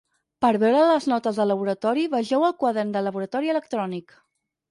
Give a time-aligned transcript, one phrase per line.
[0.43, 4.17] Per veure les notes de laboratori, vegeu el Quadern de laboratori electrònic.